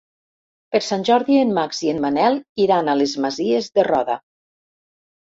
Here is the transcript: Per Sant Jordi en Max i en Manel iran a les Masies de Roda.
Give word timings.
Per 0.75 0.79
Sant 0.85 1.03
Jordi 1.09 1.35
en 1.41 1.51
Max 1.57 1.81
i 1.87 1.91
en 1.91 1.99
Manel 2.05 2.37
iran 2.65 2.89
a 2.89 2.97
les 3.03 3.13
Masies 3.27 3.69
de 3.77 3.85
Roda. 3.89 4.17